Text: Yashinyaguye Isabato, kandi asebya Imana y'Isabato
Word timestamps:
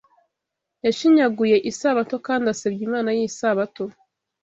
Yashinyaguye 0.85 1.57
Isabato, 1.71 2.15
kandi 2.27 2.45
asebya 2.53 2.83
Imana 2.87 3.09
y'Isabato 3.17 3.83